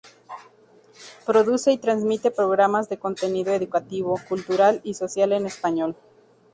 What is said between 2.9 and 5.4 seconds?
contenido educativo, cultural y social